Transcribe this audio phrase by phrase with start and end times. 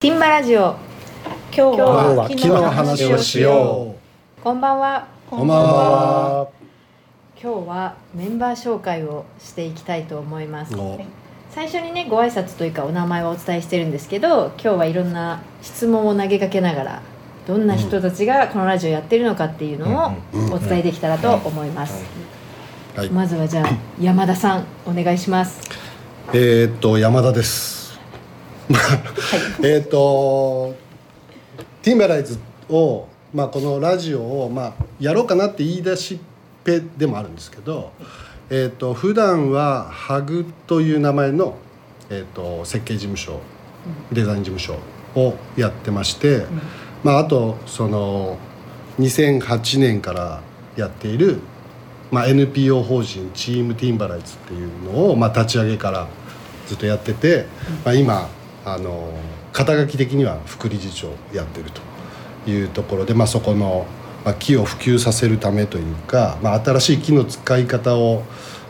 [0.00, 0.76] ティンバラジオ
[1.54, 3.94] 今日今日はは木の話をしよ
[4.42, 5.30] こんばんはう。
[5.30, 6.48] こんばんは。
[7.38, 10.98] 今日はメンバー紹介をしていきたいと思いますお
[11.50, 17.02] 最初にねご挨拶というかお名前はお伝えしてるんですけど今日はいろんな質問を投げかけながら
[17.46, 22.06] どんな人たちがこのラジオやってるのかっていうのをうんお伝えできたらと思います、
[22.96, 23.10] はい。
[23.10, 23.68] まずはじゃあ
[24.00, 25.60] 山田さんお願いします
[26.32, 27.79] えーっと山田です。
[29.62, 30.74] えーっと
[31.82, 32.38] ティンバライズ
[32.68, 36.18] をまあこのラジオをまあやろうかなって言い出しっ
[36.62, 37.92] ぺでもあるんですけど、
[38.48, 41.56] えーっと普段はハグという名前の
[42.10, 43.40] えーっと設計事務所、
[44.12, 44.78] デザイン事務所
[45.14, 46.46] をやってまして、
[47.02, 48.38] まああとその
[48.98, 50.42] 2008年から
[50.76, 51.40] やっている
[52.10, 56.08] まあ、NPO 法人チームティンバライズっていうのを、まあ、立ち上げから
[56.66, 57.46] ずっとやってて、
[57.84, 58.28] まあ、今
[58.64, 59.12] あの
[59.52, 61.70] 肩書き的には副理事長やってる
[62.44, 63.86] というところで、まあ、そこの、
[64.24, 68.22] まあ、木を普及させるためというか、まあ、新しい木の使い方を、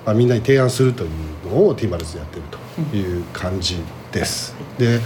[0.04, 2.42] まあ、みんなに提案するというのをティンバライズやってる
[2.90, 3.78] という感じ
[4.12, 4.54] です。
[4.78, 5.00] で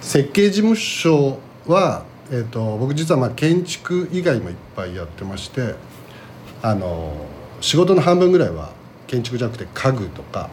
[0.00, 5.74] 設計事務所は、えー、と僕実はまあ建築以外もいっぱいやってまして
[6.62, 7.12] あの
[7.60, 8.70] 仕事の半分ぐらいは
[9.06, 10.50] 建築じゃなくて家具とか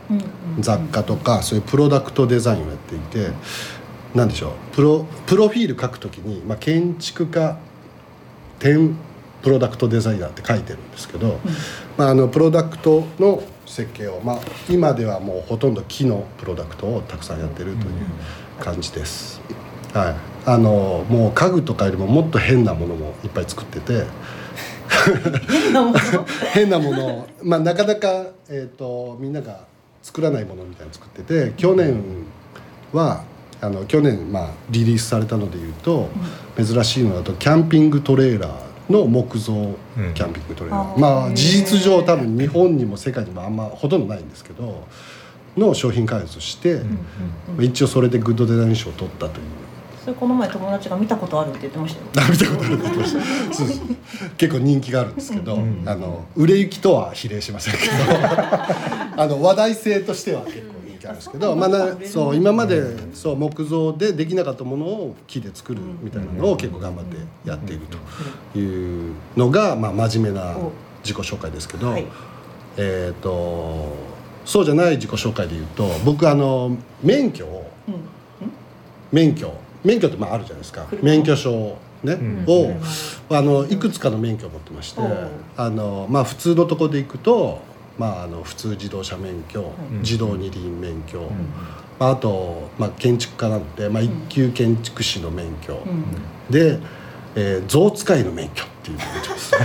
[0.59, 3.31] 雑貨とかそういうプロダクトデザインをやっていて
[4.13, 7.57] 何でしょうプロプロフィール書くときに、まあ、建築家
[8.59, 8.95] 兼
[9.41, 11.39] プロダクトデザイナーって書いてるんですけど、
[11.97, 19.41] まあ、あのプロダクトの設計を、まあ、今ではもうほとんど木のプロダクトをたくさんやってるという感じです。
[19.93, 24.05] はい、あのもう家具とかよりももっと変なものもいっぱい作ってて。
[26.53, 27.05] 変なもの。
[27.05, 28.07] を、まあ、なかなか、
[28.49, 29.61] えー、とみんなが
[30.01, 32.03] 作らないものみたいなの作ってて去年
[32.91, 33.23] は
[33.61, 36.09] あの去年、まあ、リリースされたのでいうと、
[36.57, 39.53] 珍しいのだとキャンピングトレーラーの木造
[40.13, 44.83] キャンピングトレーラー、うんまあ事実上多分日本にも世界にもあんまほとんどないんですけど
[45.57, 46.81] の商品開発をして、
[47.59, 49.45] 一応それでグッドデザイン賞を取ったという。
[50.03, 52.27] それこの前友達が見たことあるって言ってましたよ。
[52.27, 53.53] あ見たことあるって言ってました。
[53.53, 53.87] そうそう。
[54.35, 57.93] 結構人気があるんですけど、あの売れ行きとは比例しませんけど。
[59.15, 62.83] あの話題性としては結構人気あるんですけど、まあ、なそう今まで
[63.13, 67.83] そう木造でできなかったものを木で作るみたいなのを結構頑張ってやっている
[68.53, 70.57] というのが、まあ、真面目な
[71.01, 72.05] 自己紹介ですけど、はい。
[72.75, 73.87] えっ、と
[74.43, 77.95] そうじゃない自己紹介で言うと僕あの免許をうん。
[79.13, 80.85] 免許免許ってまああるじゃないですか。
[80.89, 81.01] 車。
[81.03, 82.45] 免許証ね、ん。
[82.47, 82.75] を
[83.29, 85.01] あのいくつかの免許を持ってまして
[85.55, 87.61] あの、まあ、普通のとこで行くと、
[87.97, 91.21] まあ、あの普通自動車免許、自動二輪免許、
[91.99, 96.03] まあ、あと、まあ、建築家なので、まあ、一級建築士の免許、うん。
[96.51, 96.79] で、
[97.35, 99.53] えー、象使いの免許っていう免許です。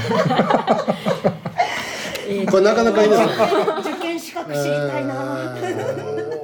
[2.30, 3.26] えーこれなかなかいない。
[3.26, 3.46] ですよ
[3.80, 5.56] 受験資格知りたいな。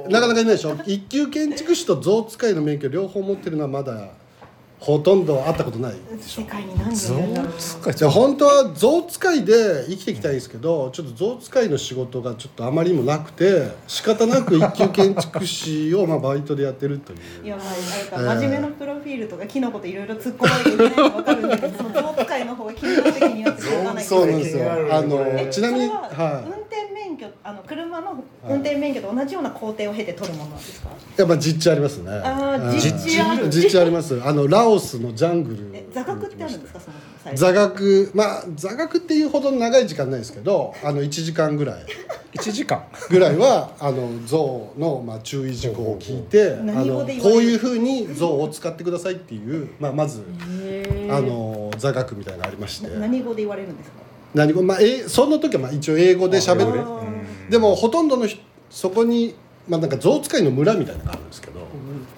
[0.05, 0.77] えーなかなかいないでしょ？
[0.85, 4.09] 一級建築士と象使いの免許両方持ってるのはまだ
[4.77, 5.93] ほとんど会ったことない。
[5.93, 7.93] でしょ世界に何人いるんだろう。
[7.93, 17.45] じゃあ本当は象使いで生きていきたいんですけどちょっと象使いの仕事がちょっとあまりにもなくて仕方なく一級建築士をまあバイトでやってるという。
[17.45, 24.93] いやまああれか真面目なプロフィールとか木のこといろいろ突っ込まなきゃいけないの分かるんだけどその象使いの方が気になって気になってしょうがないそうなんですよ。
[24.93, 26.64] あのえちなみにはは運転免許
[27.47, 30.89] あの車の運転免許と同じような工程を経て取るものなんですか？
[30.89, 32.09] いやっぱ実地ありますね。
[32.11, 32.79] あーうん。
[32.79, 33.49] 実地ある。
[33.49, 34.19] 実地あります。
[34.23, 35.69] あのラオスのジャングル。
[35.71, 36.79] え座学ってあるんですか？
[36.79, 37.39] そもそも最初。
[37.41, 38.11] 座学。
[38.15, 41.85] まあ座学っていうほど長い時間ないですけどあの1時間ぐらい。
[42.33, 42.83] 1時間？
[43.11, 50.23] ぐらいはあの象のまあ注意事項を聞いてあ何語のこういうふうに象を使ってくださいっていう、まあ、まず
[51.11, 52.87] あの座学みたいなのがありまして。
[52.97, 53.97] 何語で言われるんですか？
[54.33, 56.81] 何語、まあ、えその時はまあ一応英語で喋る
[57.49, 59.35] でもほとんどの人そこに、
[59.67, 61.61] まあ、なんか象使いの村みたいなのがあるんですけど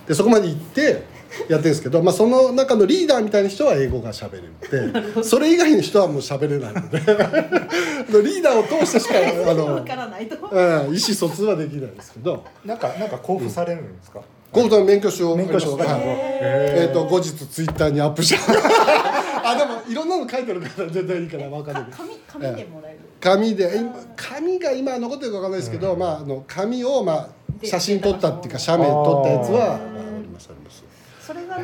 [0.07, 6.99] でそこまで行ってやってるんですけど、まあ、その中のリーダーみたいな人は英語が喋れてそれ以外の人はもう喋れないので
[8.23, 9.15] リーダーを通してしか
[9.51, 10.35] あの分、からないと。
[10.49, 12.43] うん、意思疎通はできないですけど。
[12.65, 14.21] なんかなんか交付されるんですか、
[14.51, 15.85] ゴーさん免許証免許証が。
[15.85, 16.01] はい。
[16.05, 18.39] えっ、と後日ツイッターにアップした
[19.49, 21.97] あでもいろんなの書いてるから絶対いいから分かんないけど。
[21.97, 22.96] 紙紙でもらえる。
[23.19, 27.29] 紙で今紙が今残ってるか分かんないですけど、まああの紙をまあ
[27.59, 29.79] で写真撮ったっていうか写メ撮ったやつは、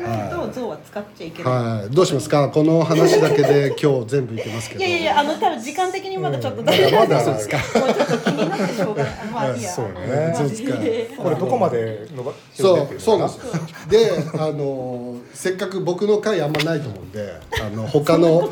[0.00, 1.52] ががないと象は使っちゃいけない。
[1.52, 1.90] はい。
[1.94, 2.48] どうしますか？
[2.48, 4.80] この話だけで今日全部いけますけど。
[4.80, 6.60] いやいやいやあの多分時間的にまだちょっと。
[6.60, 7.56] うん大丈夫まだそうですか？
[7.80, 9.14] もうちょっと気になってしょうがない。
[9.32, 9.70] まあいいや。
[9.70, 11.22] そうねそうですか。
[11.22, 13.00] これどこまで伸ばそう。
[13.00, 13.46] そうなんすです。
[13.56, 18.48] よであのせっかく僕の回あんまないと思うんであの他の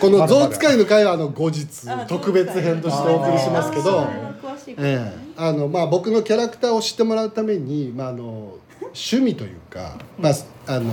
[0.00, 4.00] この象使いの回はあの後日あ特別編としてお送りしますけど。
[4.00, 4.88] あー詳しいことね。
[4.90, 5.30] ええ。
[5.36, 8.54] あのまあ僕のキャラクターを知ってもらうために、まあ、あの
[8.94, 10.32] 趣味というか、まあ、
[10.66, 10.92] あの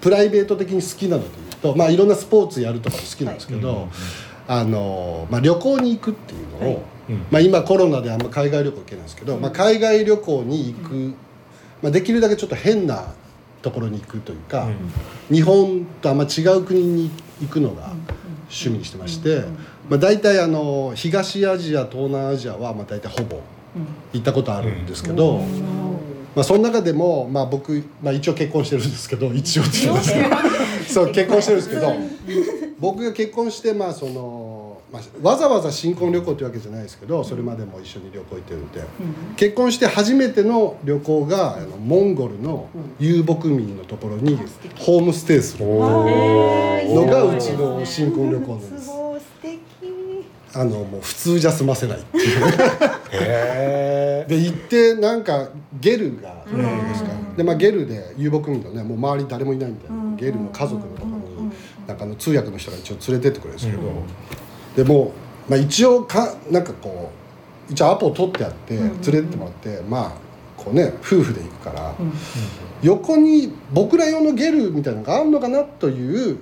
[0.00, 3.88] プライベート的に好きなのというと、まあ、いろんなスポーツやるとかも好きなんですけど、はい
[4.48, 6.82] あのまあ、旅行に行くっていうのを、
[7.30, 11.14] まあ、今コロナであんま海外旅行行けないんですけど、まあ、海外旅行に行く、
[11.82, 13.12] まあ、できるだけちょっと変な
[13.60, 14.68] ところに行くというか、
[15.30, 17.10] 日本とあんま違う国に
[17.42, 17.92] 行くのが
[18.48, 19.44] 趣味にしてまして、
[19.90, 23.40] まあ、大体あの東アジア東南アジアはまあ大体ほぼ
[24.12, 25.42] 行ったことあるんですけど、
[26.34, 30.28] まあ、その中でも、まあ、僕、まあ、一応結婚してるんですけど 一応って言うんですけど
[30.88, 31.92] そう結婚してるんですけど
[32.78, 38.80] 僕が結婚して、まあそのまあ、わざわざ新婚旅行というわけじゃないですけどそれまでも一緒に旅行行ってるんで。
[39.36, 44.38] 結婚して初めての旅行があのモンゴルの遊牧民のところに
[44.78, 48.97] ホームステイするのがうちの新婚旅行なんです。
[50.60, 52.46] あのもう普通じゃ済ませないっていう。
[53.12, 55.48] へ で行ってなんか
[55.80, 60.08] ゲルがいるじゃないですかで、まあ、ゲルで遊牧民のねもう周り誰もいないみたいな。
[60.16, 61.50] ゲルの家族のところに
[61.86, 63.82] なんかあの通訳の人が一応連れてってくれるんですけど、
[64.76, 65.12] でも
[65.48, 67.10] う、まあ、一応かなんかこ
[67.70, 70.12] う一応アポを取ってあって連れてってもらって、まあ
[70.56, 71.94] こうね夫婦で行くから、
[72.82, 76.38] 横に僕ら用のゲルみたいなのがあるのかなという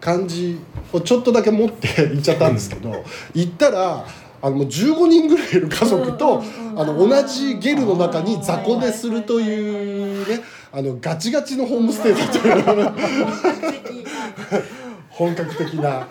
[0.00, 0.58] 感じ
[0.92, 3.04] をちょっとだけ持って行っちゃったんですけど
[3.34, 4.06] 行ったら
[4.40, 6.42] あのもう15人ぐらいいる家族と
[6.76, 10.40] あの同じゲルの中に雑魚寝するというね
[10.72, 12.50] あのガチガチのホームステイだとい
[12.86, 12.92] う。
[15.18, 16.06] 本格的な。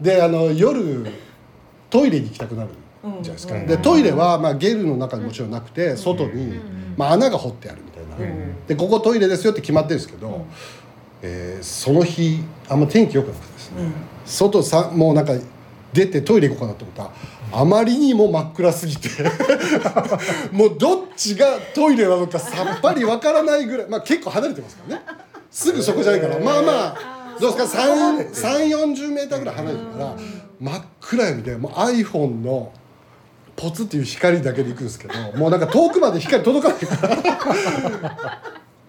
[0.00, 1.06] であの夜
[1.90, 2.70] トイレに行きたくなる
[3.02, 3.54] じゃないですか。
[3.54, 6.58] うんでトイレは、まあ、ゲルの中にもちろんなくて外に、
[6.96, 8.10] まあ、穴が掘ってあるみたいな。
[8.66, 10.46] でここトイレですよって決まってるんですけど、
[11.22, 13.92] えーその日あんま天気良くなくてですね、
[14.24, 15.34] 外さもうなんか
[15.92, 19.08] 出てトイレ行こうかなと思ったらあまりにも真っ暗すぎて
[20.52, 25.02] もうどっちがトイレなのかさっぱりわからないぐらいまあ結構離れてますからね。
[25.50, 26.38] すぐそこじゃないから。
[26.38, 26.96] まあまあ
[27.40, 30.16] どうですか？3 3 4 0メーターぐらい離れてるから
[30.60, 32.72] 真っ暗闇でもう iPhone の
[33.56, 38.42] ポツっていう光だけで行くんですけどもうなんか遠くまで光届かないから。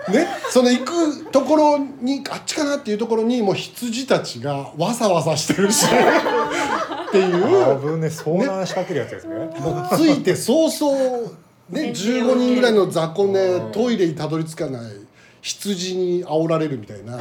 [0.09, 5.85] ね、その行くところにあっちかなっていうところにもう羊たちがわさわさしてるし。
[5.85, 7.63] っていう。
[7.71, 9.35] あぶね遭難しかけるやつですね。
[9.59, 11.31] もうついて早々、
[11.69, 14.91] ね、 15人ぐらいの雑魚寝トイレにたどり着かない
[15.41, 17.19] 羊に煽られるみたいな。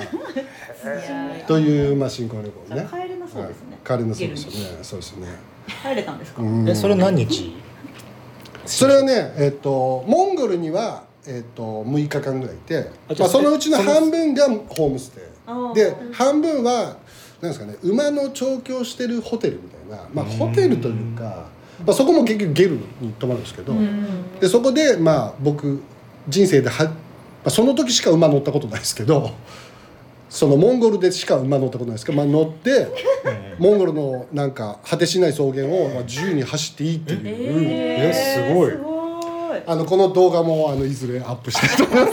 [1.46, 2.88] という、まあ、新婚旅行ね。
[2.90, 3.76] 帰れなそうですね。
[3.84, 3.98] はい。
[3.98, 5.28] 帰れなそうですよねそうですよね。
[5.82, 6.42] 帰れたんですか？
[6.42, 6.68] うん。
[6.68, 7.54] えそれ何日？
[8.66, 15.74] それはねえっ、とモンゴルには、えっと6日間ぐらいいてまあ、そのうちの半分がホームステイ。
[15.74, 16.96] で半分は
[17.40, 21.48] なんですかね馬の調教してるホテルみたいな、まあ、ホテルというか、
[21.84, 23.74] まあ、そこも結局ゲルに泊まるんですけど、
[24.40, 25.82] でそこでまあ僕
[26.28, 26.92] 人生では、ま
[27.46, 29.30] あ、その時しか馬乗ったことないですけど
[30.28, 32.88] そのモンゴルでしか馬乗ったことないですけど、まあ、乗って
[33.58, 37.20] モンゴルのなんか果てしない草原をまあ自由に走っていいっていう。
[37.24, 38.70] えすごい。
[38.70, 38.89] すごい。
[39.66, 42.12] あのこの動画もあのいずれアップしたいと思います。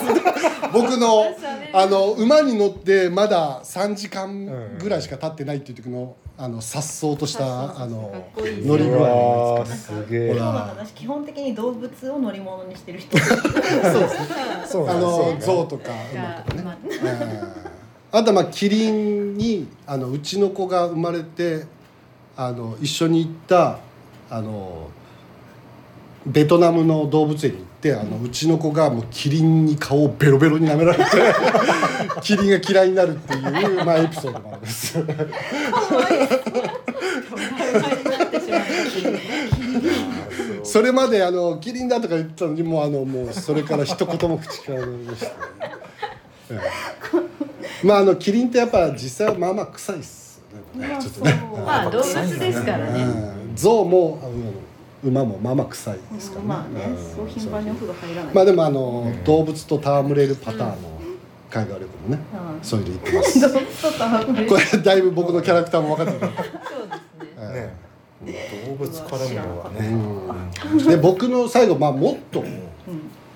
[0.73, 1.25] 僕の
[1.73, 10.33] あの馬に乗ってまだ3時間ぐらいしか経ってないっていう時のあの颯爽としたあの乗り具合すげえ。
[10.33, 10.45] ほら。
[10.45, 13.17] 今日の話基本的に動物を乗り物にしてる人。
[14.67, 16.61] そうあの象とか馬がとかね。
[16.63, 16.77] ま
[18.11, 18.23] あ。
[18.23, 21.65] とはまあキリンにあのうちの子が生まれて
[22.35, 23.79] あの一緒に行った
[24.29, 24.89] あの
[26.27, 31.05] ベトナムの動物園に行ってあのうちの子がもうキリンに顔をベロベロに舐められて
[32.21, 33.37] キリンが嫌いになるってい
[33.79, 34.97] う、まあ、エピソードもあるんです。
[40.63, 45.31] それまであのキリンだとか言ってたのにもうあのもうそれから一言も口から出ました、ね
[46.49, 46.59] え
[47.83, 50.41] えまああのキリンってやっぱ実際はまあまあ臭いっす
[50.75, 50.87] よね。
[50.87, 51.33] まあちょっとね。
[51.65, 53.03] まあ動物ですからね。
[53.03, 54.33] うん象もあの
[55.03, 58.33] 馬もまあまあ臭いですからね、まあねうん、そう頻繁にお風呂入らない。
[58.33, 60.97] まあでもあの動物と戯れるパターンの
[61.49, 62.21] 海外旅行もね、
[62.55, 62.63] うん。
[62.63, 63.39] そういうの行ってます。
[63.41, 64.49] 動物と戯れる。
[64.49, 67.71] これだいぶ僕のキャラクターも分かってる、そうですね。
[68.23, 69.87] えね動物絡むのはえね。
[69.89, 72.43] うんで僕の最後まあもっと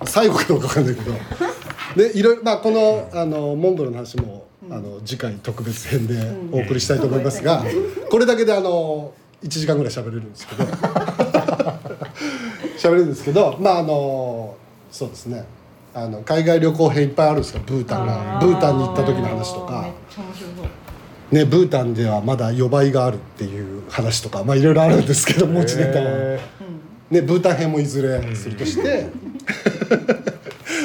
[0.05, 1.11] 最後かどうか分かんないけど。
[1.95, 6.15] でいろいろまあこのあのモンゴルの話も、あの次回特別編で
[6.51, 7.63] お送りしたいと思いますが、
[8.09, 9.13] これだけであの
[9.43, 10.63] 1時間ぐらい喋れるんですけど
[12.77, 14.55] 喋れるんですけどまああの
[14.91, 15.45] そうですね。
[15.93, 17.61] あの海外旅行編いっぱいあるんですよ。
[17.65, 18.39] ブータンが。
[18.41, 19.89] ブータンに行った時の話とか。
[21.31, 26.05] ね、ブータンではまだ予売があるっていう話とかまあいろいろあるんですけど持ちネタは。
[26.09, 26.39] へ
[27.09, 29.09] ね、ブータン編もいずれするとして、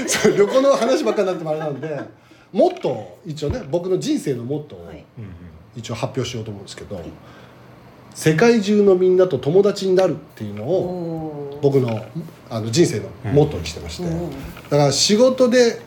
[0.07, 2.01] そう旅行の話ばっかりになってもあれなんで
[2.53, 4.93] もっと一応ね僕の人生のモットーを
[5.77, 7.01] 一応発表しようと思うんですけど、
[8.17, 12.03] 世界中のみんなと友達になるっていうのおをお僕の
[12.49, 14.31] あの人生のモットーにしてまして、うん。
[14.31, 14.37] だ
[14.71, 15.83] から仕事で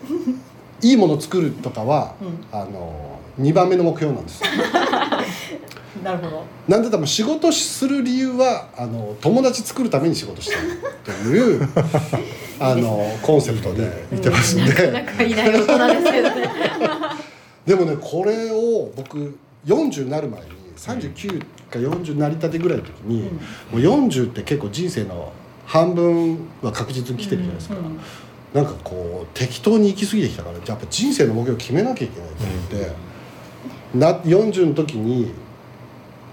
[0.80, 2.46] いいものを作るとかは、うん。
[2.56, 4.50] あの2番目の目標なんですよ。
[6.04, 6.44] なるほど。
[6.68, 10.60] なんで多分仕事する理由はあの友達作るために仕事してる
[11.04, 11.68] という
[12.60, 16.50] あのコンセプトで言ってますんで、なかなかいない大人ですけどね。
[17.66, 23.28] でもねこれを僕40になる前に39か40になりたてぐらいの時に、も
[23.72, 25.32] う40って結構人生の
[25.66, 28.00] 半分は確実に来てるじゃないですか、うんうん。
[28.54, 32.92] なんかこう適当に行き過ぎてきたからやっぱ人生の目標を決めなきゃいけないと思って、
[33.94, 35.32] な40の時に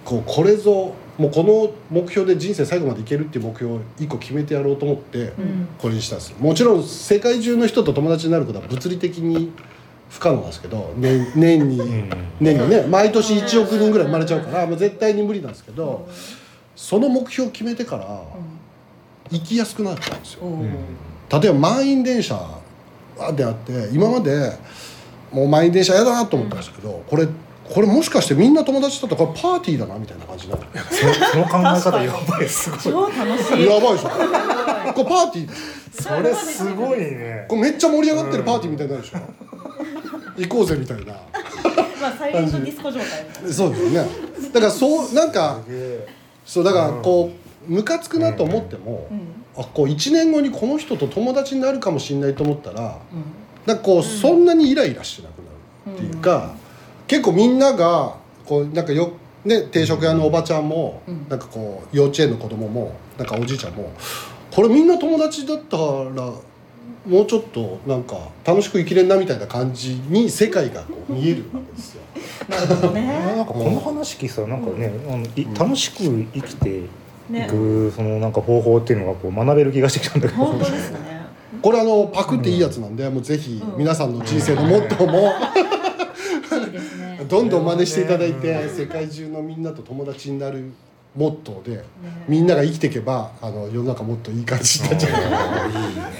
[0.05, 5.67] こうこれぞもうこの目標で人生最後までいけるっていう目標を1個決めてやろうと思ってうん。
[5.77, 6.37] これにしたんですよ。
[6.39, 9.51] もちろん世界中の人と友達になることは物理的に
[10.09, 12.09] 不可能なんですけど年年にうん。
[12.39, 16.07] 年にね毎年1億人ぐらい生まれちゃうからもう絶対に無理なんですけど
[16.75, 18.23] その目標を決めてから
[19.29, 20.43] 行きやすくなったんですよ。
[21.29, 22.39] 例えば満員電車
[23.35, 24.57] であって今まで
[25.31, 27.27] もう満員電車嫌だなと思ったんですけど、これ
[27.69, 32.79] これもしかしてみんな友達だったらこれパーティーだなみたいな感じになるそその考え方やばいすごい。
[32.79, 33.65] 超楽しい。
[33.65, 34.09] やばいでしょ？
[34.09, 35.51] これパーティー。
[35.91, 37.45] それすごいね。
[37.49, 39.19] これめっちゃ盛り上がってるパーティーみたいになるでしょ、
[40.38, 41.13] 行こうぜみたいな。
[42.00, 43.53] まあサイレントディスコ状態みたいな。
[43.53, 44.10] そうですよね。
[44.53, 45.60] だからそうなんか
[46.46, 47.32] そうだからこ
[47.67, 49.20] うムカつくなと思っても、うん。
[49.58, 53.24] あこう1年後にこの人と友達になるかもしれないと思ったらうん。
[53.65, 56.56] なんかこう、そんなにイライラしなくなるっていうか、
[57.08, 58.15] 結構みんなが
[58.46, 59.12] こうなんかよ
[59.44, 61.27] ね定食屋のおばちゃんも、うん。
[61.27, 63.91] なんかこう幼稚園の子供もなんかおじいちゃんも
[64.51, 65.84] これみんな友達だったら
[67.06, 72.01] もうちょっとなんか楽しく生きれんなみたいな感じに世界がこう見えるわけですよ。
[72.50, 76.03] なるほどなんねかこの話聞いたらなんかね、あのい楽しく
[76.34, 76.84] 生きてい
[77.29, 77.48] ね。
[77.50, 80.44] くそのなんか方法っていうのがこう学べる気がしてきたんだけど。
[80.44, 80.98] 本当ですね。
[81.62, 85.34] これあのパクっていいやつなんで、もうぜひ皆さんの人生のモットーも
[87.27, 90.72] どんどん真似していただいて世界中のみんなと友達になる
[91.17, 91.83] モットーで
[92.27, 95.09] みんなが生きていけばあの世の中もっといい感じになっちゃ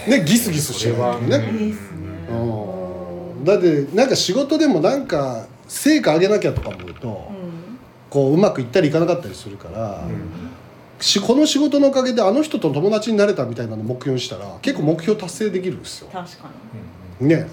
[0.08, 0.10] う。
[0.10, 0.24] ね。
[0.26, 1.38] ギスギスしないとね。
[1.38, 2.08] いいっすね。
[2.32, 3.46] うん。
[3.46, 7.78] だってなんか仕事でもなんか成果上げなきゃとか思うと、うん。
[8.10, 10.04] こううまくいったりいかなかったりするから、
[11.00, 16.10] しこの仕事のおかげであの人と友達になれたみたいなのを目標にしたら結構目標達成できるんですよ。
[16.12, 16.50] 確か
[17.20, 17.48] ね。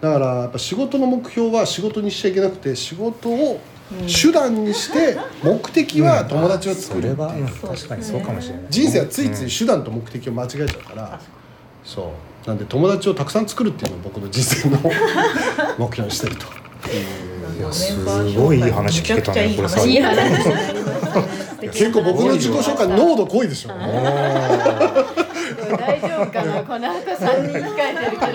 [0.00, 3.60] だからやっぱ仕事の目標は仕事にしちゃいけなくて仕事をに
[4.06, 7.46] 手段にして目的は友達を作れは、うん。
[7.46, 8.64] 確かにそうかもしれない。
[8.70, 11.20] 人生はついつい手段と目的を間違えちゃうから、
[11.84, 12.06] そう。
[12.48, 14.78] なんで友達をたくさん作るっていうのを僕の人生の
[15.78, 16.44] 目標にしてると。
[17.52, 18.04] にいやす
[18.36, 20.54] ごいいい話聞けたねこれさいい話ですね。
[21.72, 23.70] 結構僕の自己紹介濃度濃いでしょ。
[23.70, 23.78] 大
[26.00, 28.26] 丈夫かなこの後3人控えてるけ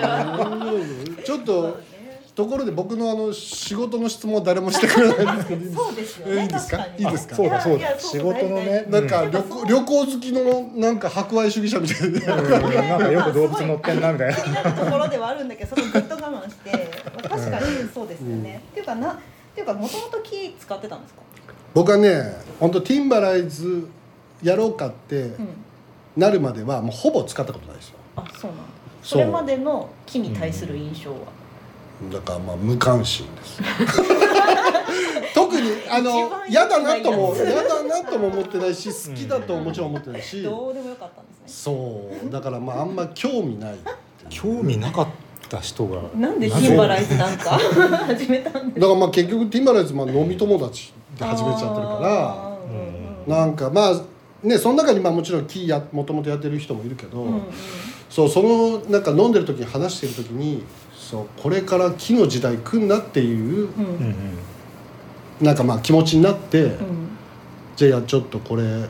[1.22, 1.24] ど。
[1.24, 1.78] ちょっと
[2.40, 5.62] ところで僕のあの仕事の質問は誰もしてくれないんですけど。
[5.62, 6.32] いいですそうですよね。
[6.40, 6.86] えいいですか？
[6.86, 7.36] いいですか？
[7.36, 7.98] そうだそうだ。
[7.98, 12.36] 仕事のねなんか旅行旅行好きのなんか博愛主義者みたいな。
[12.42, 12.50] うん。
[12.50, 14.36] なんかよく動物乗ってんなみたいな。
[14.36, 16.70] 気になるところではあるんだけどそれをぐっと我慢して、
[17.14, 19.16] まあ、確かにそうですよね、っていうかなっ
[19.54, 21.20] ていうかもともと木使ってたんですか、
[21.74, 23.88] 僕はね本当ティンバライズ
[24.42, 25.48] やろうかってうん、
[26.16, 27.94] なるまではもうほぼ使ったことないですよ。
[28.16, 28.64] あそうなんだ。
[29.02, 31.16] それまでの木に対する印象は、
[32.12, 33.60] だからまあ無関心です。
[35.34, 38.28] 特にあの嫌だなとも嫌だなとも。
[38.28, 40.42] 思ってないし好きだとももちろん思ってないし。
[40.42, 41.44] どうでもよかったんですね。
[41.46, 42.30] そう。
[42.30, 43.74] だからまああんま興味ない
[44.28, 45.06] 興味なかっ
[45.48, 46.00] た人が。
[46.16, 47.50] なんでティンバライズなんか
[48.06, 52.50] 始めたんですだからまあ結局ティンバライズまあ飲み友達で始めちゃってるから。
[53.26, 54.00] なんかまあ
[54.42, 57.42] ねその中にまあもちろんキーやもともとやってる人もいるけど、うんうん。
[58.08, 60.64] そうそのなんか飲んでる時に話してる時に
[61.10, 63.68] そうこれから木の時代来んなっていう
[65.40, 67.08] なんかまあ気持ちになって、うん。
[67.74, 68.88] じゃあちょっとこれ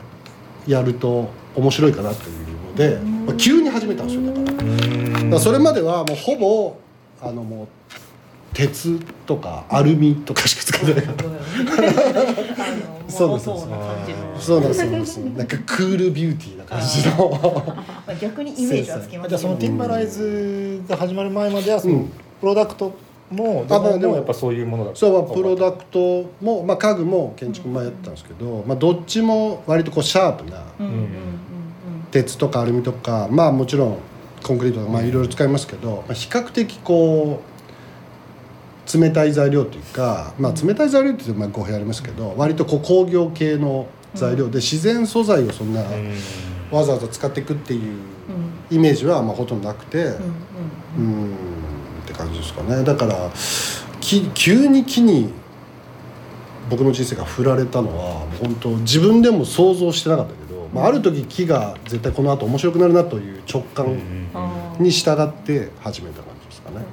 [0.67, 2.37] やると面白いかなという
[2.69, 3.25] ので、うん。
[3.25, 4.45] まあ、急に始めたんですよだから。
[4.45, 5.29] だうん。
[5.29, 6.77] からそれまではもうほぼ
[7.21, 7.67] あのもう
[8.53, 11.23] 鉄とかアルミとかしか使ってないか
[11.81, 11.91] ら
[13.07, 13.61] そうですもそう
[14.07, 14.69] ですそうなん
[15.01, 17.75] ですなんかクールビューティーな感じの。
[18.07, 19.29] まあ逆にイメージはつきます。
[19.29, 22.11] じゃあそのティンバライズが始まる前まではそのうん。
[22.39, 22.93] プロダクト
[23.29, 30.63] もデザインあまあでももやっぱそういうものだそうまあプロダクトも、まあ、家具も建築もやってたんですけど、まあ、どっちも割とこうシャープな
[32.11, 33.97] 鉄とかアルミとかまあもちろん
[34.43, 37.50] コンクリートとかまあいろいろ使いますけど、まあ、比較的こう
[38.97, 46.13] 冷たい材料というか、まあ、冷たい材料って言うとまあ語弊ありますけど割とこう工業系の材料で自然素材をそんなうん。
[46.71, 48.75] わざわざ使っていくっていううん。
[48.75, 50.15] イメージはまあほとんどなくて
[50.97, 51.33] うん
[52.03, 52.83] って感じですかね。
[52.83, 53.31] だから
[53.99, 55.29] き急に木に
[56.69, 63.97] 僕の人生が振られたのは本当自分でも想像してなかったけど、まあ、ある時木が絶対この後面白くなるなという直感
[64.79, 66.85] に従って始めた感じですかね。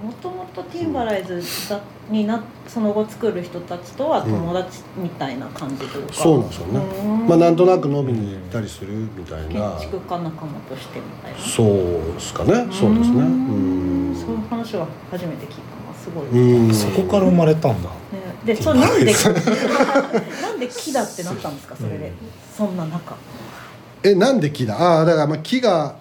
[0.59, 6.81] もとティンバライズだになその後作る人たちとは友達みたいな感じというか、そうなんですよね。
[6.81, 7.27] うん。
[7.29, 11.39] まあなんとなく飲みに行ったりするみたい建な築家仲間としてみたいな。
[11.39, 11.67] そう
[12.15, 12.67] ですかね。
[12.73, 13.21] そうですね。
[13.21, 14.17] うん。
[14.17, 16.75] そういう話は初めて聞いたのはすごい、うん。
[16.75, 17.91] そこから生まれたんだ。
[17.91, 17.95] ね、
[18.45, 19.13] でそれなんで
[20.43, 22.13] なんで木だってなったんですかそれで、
[22.57, 23.15] そんな中。
[24.03, 24.77] えなんで木だ？
[24.81, 25.97] ああだからまあ木が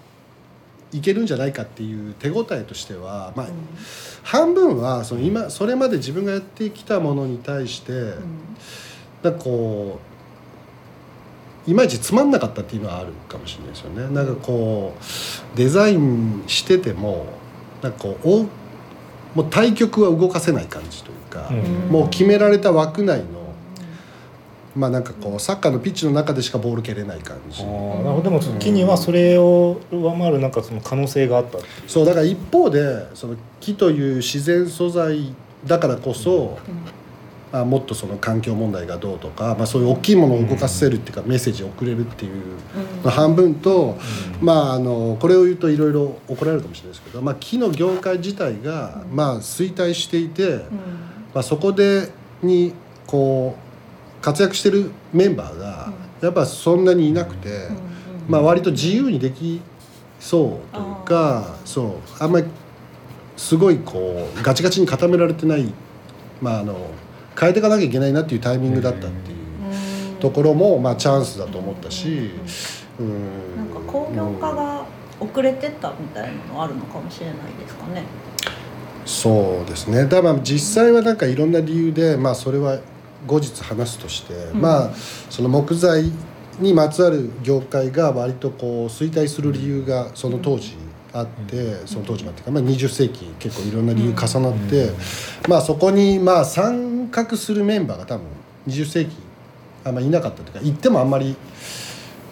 [0.94, 3.48] いけるんじゃないかっていう手応えとしては、まあ、
[4.24, 8.14] 半分はその今それまで自分がやってきたものに対して、
[9.22, 10.00] なんかこ
[11.68, 14.14] ういまいちつまんなかったっていうのはあるかもしれないですよね。
[14.16, 17.26] なんかこうデザインしてても
[17.82, 18.46] なんかこうお
[19.36, 21.92] もう対局は動かせない感じというか、うん。
[21.92, 23.37] もう決められた枠内の
[24.78, 27.64] まあなんかこうサッカーのピッチの中でしかボール蹴れない感じ。
[27.64, 28.22] なるほど。
[28.22, 31.90] でも木にはそれを上回るなんかその可能性があったっていう。
[31.90, 35.34] そうだから一方でその木という自然素材
[35.66, 36.60] だからこそ、
[37.52, 42.44] あもっとその環境問題がどうとか、まあ、そういう大きいものを動かせるっていうか、メッセージを送れるっていう
[43.04, 43.98] の半分と、
[44.42, 50.66] まああのこれを言うといろいろ怒られるかもしれないですけど、まあ、木の業界自体が、まあ、衰退していて、
[51.34, 52.10] まあ、そこで
[52.44, 52.74] に
[53.08, 53.67] こう
[54.28, 57.70] 活躍してるメンバーがやっぱそんなにいなくて。
[58.28, 59.62] まあ、割と自由にでき
[60.20, 61.94] そうというかそう。
[62.20, 62.48] あんまり
[63.38, 65.72] すごいこうガチガチに固められてない、
[66.42, 66.76] まあ、あの
[67.40, 72.32] 変えていかなきゃいけないなっていうタイミングだったっていうところも、まあ、チャンスだと思ったし、
[73.00, 74.86] うん、なんか工業化が
[75.20, 78.04] 遅れてったみたいなのあるのかもしれないですかね。
[79.06, 80.04] そうですね。
[80.04, 82.80] だからまあ実際はなんかいろんな理由で、まあ、それは
[83.28, 84.92] 後日話すとして、まあ
[85.30, 86.12] その木材
[86.60, 90.76] にまつわる業界が割とこう衰退する理由がその当時
[91.14, 94.92] あって、その当時までか、まあ、20世紀結構いろんな理由重なって、
[95.48, 98.26] まあそこにまあ参画するメンバーが多分
[98.68, 99.16] 20世紀
[99.84, 101.36] あんまりいなかったというか行ってもあんまり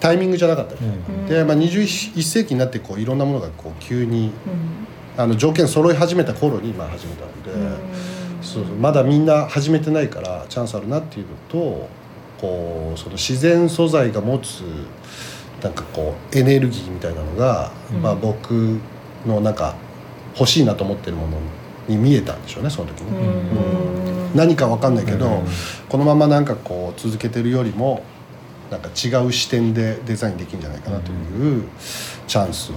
[0.00, 0.74] タイミングじゃなかった。
[0.74, 0.88] みたい
[1.22, 4.30] な、で、まあ、21世紀になってこういろんなものがこう急に
[5.16, 7.76] あの条件揃い始めた頃にまあ始めたので、
[8.56, 8.76] そうそう。
[8.76, 11.88] まだみんな始めてないからチャンスあるなっていうのと
[12.40, 14.62] こうその自然素材が持つ
[15.62, 17.70] なんかこうエネルギーみたいなのが、
[18.02, 18.78] まあ、僕
[19.26, 19.74] のなんか
[20.38, 21.38] 欲しいなと思ってるもの
[21.88, 24.36] に見えたんでしょうねその時に、うん。
[24.36, 25.42] 何かわかんないけど、
[25.88, 28.02] このままなんかこう続けてるよりも
[28.70, 31.64] なんか違う視点でデザインできるんじゃないかなという
[32.26, 32.74] チャンスを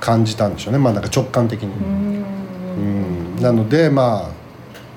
[0.00, 0.78] 感じたんでしょうね。
[0.78, 1.70] まあなんか直感的に。
[1.72, 3.36] うん。
[3.40, 4.41] なのでまあ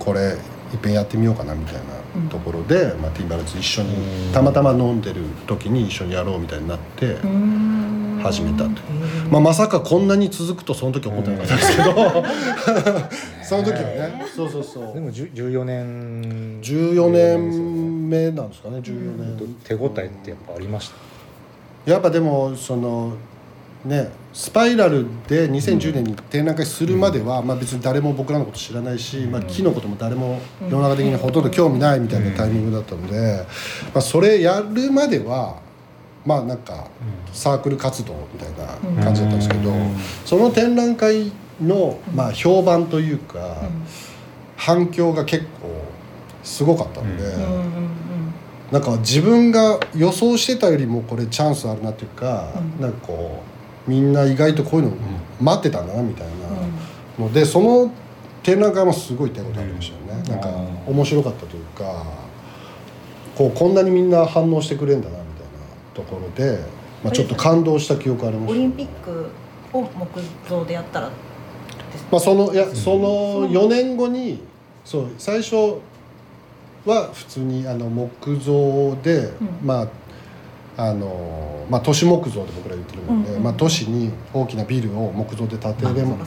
[0.05, 0.37] これいっ
[0.81, 3.95] ぺんやってみようかなみたいなところで、まあ、ティンバランス一緒に
[4.33, 7.15] たまたま飲んでる時に一緒にやろうみたいになって
[8.23, 11.93] 始めたという、まあ、まさかこんなに続くとその時思ってなかったですけど。
[13.43, 14.25] その時はね。
[14.35, 14.93] そうそうそう。
[14.95, 20.89] でも10 14年14年目なんですかね14年、手応えってやっぱありまし
[21.85, 21.91] た？
[21.91, 23.13] やっぱでもその
[23.85, 33.45] ねスパイラルで2010年に展覧会するまでは、まあ、別に誰も僕らのこと知らないし、まあ、木のことも誰も世の中的にほとんど興味ないみたいなタイミングだったので、
[33.93, 35.61] まあ、それやるまでは
[36.25, 36.87] まあなんか
[37.31, 39.71] サークル活動みたいな感じだったんですけど、
[40.25, 43.57] その展覧会の、まあ、評判というか、
[44.57, 45.69] 反響が結構
[46.43, 47.85] すごかったので。
[48.71, 53.54] なんか自分が予想してたよりもこれチャンスあるなっていうか、なんかこう
[53.87, 54.97] みんな意外とこういうの
[55.41, 56.33] 待ってたんだなみたいな。
[57.19, 57.91] のでその
[58.43, 60.49] 展覧会もすごい手応えありましたよね、なんか
[60.85, 62.05] 面白かったというか
[63.35, 65.49] こうこんなにみんな反応してくれるんだなみたいな
[65.93, 66.59] ところで、
[67.03, 69.29] まあ、ちょっと感動した記憶ありますオリンピック
[69.73, 71.09] を木造でやったら
[72.11, 74.41] まあそのいやその4年後に
[74.83, 75.79] そう最初
[76.85, 79.49] は普通にあの木造で、うん。
[79.63, 79.87] まあ
[80.77, 83.43] あのまあ都市木造で僕ら言ってるので、うんうん。
[83.43, 86.17] まあ、都市に大きなビルを木造で建てれも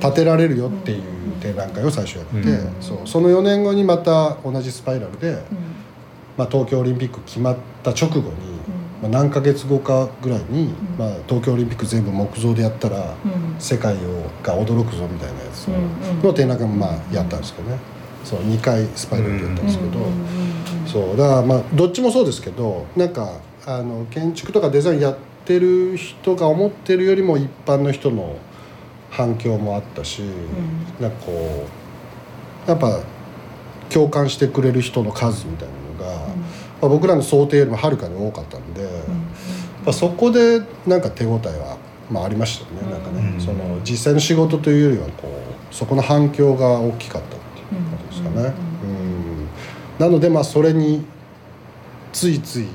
[0.00, 1.02] 建てられるよっていう
[1.40, 2.82] 展覧会を最初やって、うん。
[2.82, 2.98] そう。
[3.06, 5.38] その4年後にまた同じスパイラルで、うん。
[6.36, 8.24] まあ、東京オリンピック決まった直後に、
[9.02, 13.58] まあ、何ヶ月後かぐらいに、まあ、東京オリンピック全部木造でやったら、うん。
[13.58, 13.98] 世界を
[14.42, 15.74] が驚くぞみたいなやつうん
[16.18, 16.22] うん。
[16.22, 17.78] の展覧会もまあやったんですけどね、
[18.22, 20.10] そう2回スパイラルでやったんですけど、うんうん
[20.82, 20.86] うん。
[20.86, 21.16] そう。
[21.16, 28.36] だからまあどっちもそうですけどなんかあの建築とかデザインやってる人が思ってるよりも一般の人の
[29.10, 30.22] 反響もあったし、
[31.00, 31.66] なんかこ
[32.66, 33.00] うやっぱ
[33.90, 36.34] 共感してくれる人の数みたいなのが、ま
[36.82, 38.88] あ、僕らの想定よりもはるかに多かったんで。
[39.84, 41.76] まあ、そこでなんか手応えは、
[42.10, 43.40] まあ、ありましたよねなんかね、うん。
[43.40, 48.54] その実際の仕事というよりはこうそこの反響が大きかったっていうことですかね。
[48.82, 48.90] うん。
[48.90, 48.92] う
[49.42, 49.48] ん。
[49.98, 51.04] なのでまあそれに
[52.12, 52.66] ついつい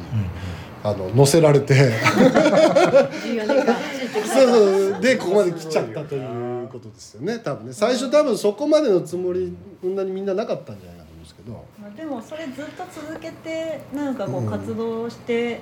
[0.90, 1.74] あの乗せられて。
[1.74, 4.36] 14年間ついてきた。
[4.36, 4.48] そう
[4.92, 7.40] そうでここまで来ちゃったということですよね。
[7.40, 7.74] 多分ね。
[7.74, 11.66] 最初多分そこまでのつもりそんなにみんななかったんじゃないかと思うんですけど。
[11.82, 15.62] まあでもそれずっと続けてなんかこうんう活動して、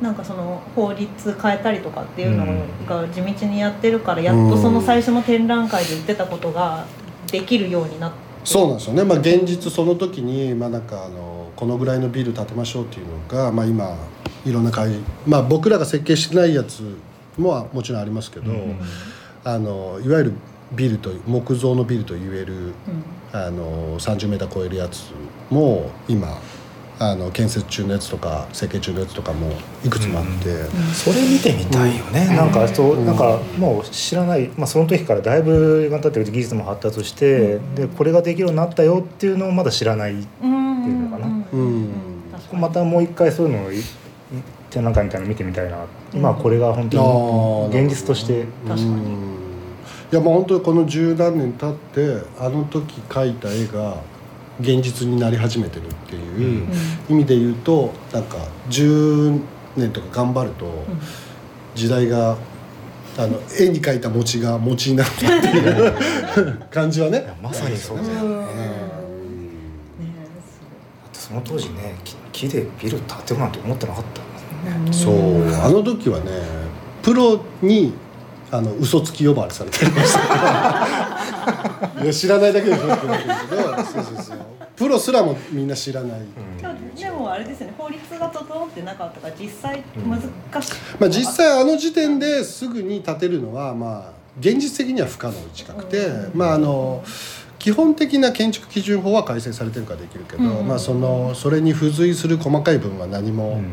[0.00, 2.46] なんかその法律変えたりとかっていうの
[2.86, 6.84] が地道にやってるからやっとその最初の展覧会で言ってたことが
[7.30, 8.78] できるようになってそうなん。
[8.78, 13.96] ですよね、まあ、現実その時に、まあ、なんかあのこのぐらいのビル建てましょうっていうのが、まあ、今
[14.46, 14.92] いろんな会
[15.26, 16.82] まあ僕らが設計してないやつ
[17.36, 18.78] ももちろんありますけど、うん
[19.44, 20.32] あのいわゆる
[20.72, 22.72] ビルと木造のビルと言えるうん。
[23.30, 25.10] あの 30m 超えるやつ
[25.50, 26.38] も今
[26.98, 29.52] あの建設中のやつとか設計中のやつとかも
[29.84, 37.74] いくつもあって、それ見てみたいよね、なんかそうなんかもう知らない、まあ、その時からだいぶ時間経ってる技術も発達して、うん。
[37.74, 41.88] でこれができるようになったよっていうのをまだ知らないうんっていうのかなうん。
[42.52, 43.76] またもう一回そういうのをい
[44.70, 45.78] 展覧会みたいなの見てみたいな。
[46.12, 48.44] 今はこれが本あ当ーに現実として。
[48.66, 48.90] 確かに。
[48.90, 49.38] うん。
[50.10, 53.96] いやもう本当にこの十何年経ってあの時描いた絵が
[54.60, 56.66] 現実になり始めてるっていう
[57.10, 58.38] 意味で言うとなんか
[58.70, 59.38] 10
[59.76, 60.66] 年とか頑張ると
[61.74, 62.36] 時代が
[63.18, 65.94] あの絵に描いた餅が餅になったっていう
[66.72, 67.30] 感じはね。
[67.42, 68.30] まさにそうだよ、うん。
[68.40, 68.97] だって
[71.28, 74.70] その当時ね木木でビル建てようなんて思ってなかった。
[74.70, 74.84] もん。
[74.86, 76.30] ねそうあの時はね
[77.02, 77.92] プロに
[78.50, 80.88] あの嘘つき呼ばわりされてました。
[82.02, 83.62] いや知らないだけでしょって言われてるけど。
[83.84, 84.38] そうそうそう
[84.78, 86.20] プロすらもみんな知らない、
[86.60, 87.74] でもでもあれですよね。
[87.76, 97.02] 法律が整ってなかったから実際難しい、まあ、実際あの時点ですぐに建てるのはまあ現実的には不可能に近くて、まああの
[97.58, 103.70] 基本的な建築基準法は改正されてるからできるけど、うんまあ、そのそれに付随する細かい部分は何もうん。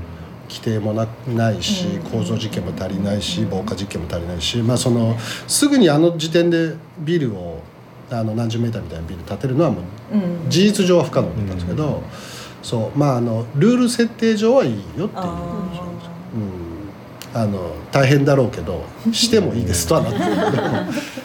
[0.47, 5.17] 規定もなないしうん構造実験も足りないし防火実験も足りないし、まあ、その
[5.47, 7.63] すぐにあの時点でビルを
[8.11, 12.03] あの何十メーターみたいなビル建てるのはもううん事実上は不可能だったんですけど、うん
[12.65, 15.09] そうまああのルール設定上はいいよっていう。
[15.13, 15.75] あ
[17.35, 20.63] うん、あの大変だろうけどしてもいいですとはなってるけど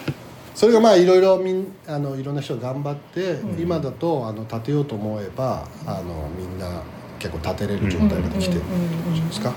[0.61, 6.83] それがまあいろいろみんあのいろんな人が頑張って、今だとあの建てようと思えばあのみんな
[7.17, 8.65] 結構建てれる状態ができてるん
[9.09, 9.51] じゃないですか？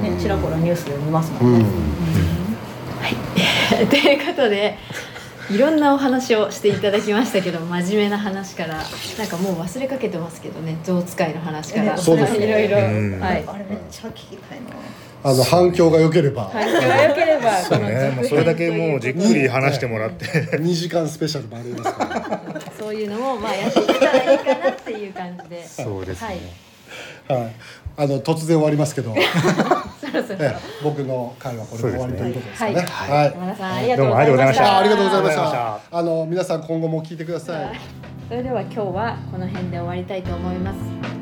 [0.00, 1.60] ーねちらほらニュースで見ますうんもん。
[1.60, 1.66] ね、
[3.90, 4.78] ということで
[5.50, 8.76] いろんなお話をしていただきましたけど真面目な話から
[9.18, 12.00] なんかもう忘れかけてますけどね象使いの話から、ね。
[12.00, 12.46] そうですね。
[12.46, 12.80] いろいろ、う
[13.18, 13.20] ん。
[13.20, 13.44] はい。
[13.46, 14.64] あれめっちゃ聞きたいな
[15.22, 20.24] あの反響が良ければ、反響が良ければこのねもうそれだけもうじっくり話してもらって。
[20.58, 22.40] 2時間スペシャルもありますから、
[22.78, 25.66] そういうのもまあやっていけたらいいかなっていう感じで。
[25.66, 26.28] そうですね、
[27.28, 27.42] はい。
[27.42, 27.52] はい、
[27.96, 30.38] あの突然終わりますけど、そろそろ。
[30.40, 30.56] ええ。
[30.82, 32.74] 僕の会はこれで終わりということですかね。
[32.88, 33.18] はい。
[33.18, 33.32] はい。
[33.32, 34.62] 山田さんありがとうございました。
[34.64, 35.80] どうもあありがとうございました。
[35.90, 38.08] あの皆さん今後も聞いてください。
[38.28, 41.17] それでは今日はこの辺で終わりたいと思います